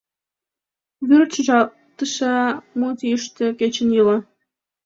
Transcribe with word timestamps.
Вӱр 1.07 1.23
чӱчалтышла 1.33 2.39
мут 2.79 2.97
йӱштӧ 3.09 3.45
кечын 3.59 3.89
йӱла. 3.95 4.17